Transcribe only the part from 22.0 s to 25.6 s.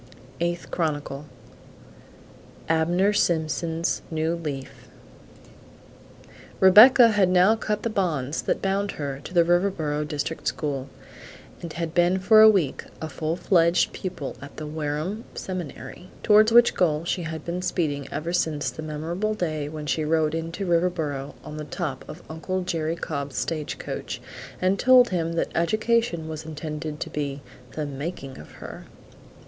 of Uncle Jerry Cobb's stagecoach, and told him that